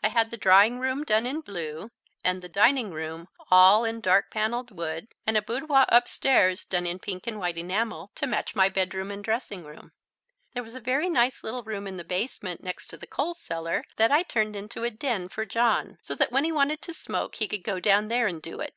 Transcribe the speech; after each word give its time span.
I 0.00 0.10
had 0.10 0.30
the 0.30 0.36
drawing 0.36 0.78
room 0.78 1.02
done 1.02 1.26
in 1.26 1.40
blue, 1.40 1.90
and 2.22 2.40
the 2.40 2.48
dining 2.48 2.92
room 2.92 3.26
all 3.50 3.84
in 3.84 4.00
dark 4.00 4.30
panelled 4.30 4.70
wood, 4.70 5.08
and 5.26 5.36
a 5.36 5.42
boudoir 5.42 5.86
upstairs 5.88 6.64
done 6.64 6.86
in 6.86 7.00
pink 7.00 7.26
and 7.26 7.40
white 7.40 7.58
enamel 7.58 8.12
to 8.14 8.28
match 8.28 8.54
my 8.54 8.68
bedroom 8.68 9.10
and 9.10 9.24
dressing 9.24 9.64
room. 9.64 9.90
There 10.54 10.62
was 10.62 10.76
a 10.76 10.80
very 10.80 11.08
nice 11.10 11.42
little 11.42 11.64
room 11.64 11.88
in 11.88 11.96
the 11.96 12.04
basement 12.04 12.62
next 12.62 12.86
to 12.90 12.96
the 12.96 13.08
coal 13.08 13.34
cellar 13.34 13.82
that 13.96 14.12
I 14.12 14.22
turned 14.22 14.54
into 14.54 14.84
a 14.84 14.90
"den" 14.92 15.28
for 15.28 15.44
John, 15.44 15.98
so 16.00 16.14
that 16.14 16.30
when 16.30 16.44
he 16.44 16.52
wanted 16.52 16.80
to 16.82 16.94
smoke 16.94 17.34
he 17.34 17.48
could 17.48 17.64
go 17.64 17.80
down 17.80 18.06
there 18.06 18.28
and 18.28 18.40
do 18.40 18.60
it. 18.60 18.74